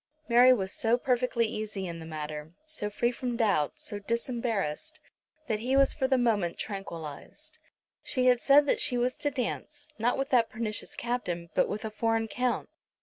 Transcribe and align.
Mary 0.27 0.51
was 0.51 0.71
so 0.73 0.97
perfectly 0.97 1.45
easy 1.45 1.85
in 1.85 1.99
the 1.99 2.07
matter, 2.07 2.53
so 2.65 2.89
free 2.89 3.11
from 3.11 3.37
doubt, 3.37 3.73
so 3.75 3.99
disembarrassed, 3.99 4.99
that 5.45 5.59
he 5.59 5.75
was 5.77 5.93
for 5.93 6.07
the 6.07 6.17
moment 6.17 6.57
tranquillised. 6.57 7.59
She 8.01 8.25
had 8.25 8.41
said 8.41 8.65
that 8.65 8.81
she 8.81 8.97
was 8.97 9.15
to 9.17 9.29
dance, 9.29 9.85
not 9.99 10.17
with 10.17 10.29
that 10.31 10.49
pernicious 10.49 10.95
Captain, 10.95 11.51
but 11.53 11.69
with 11.69 11.85
a 11.85 11.91
foreign 11.91 12.27
Count. 12.27 12.67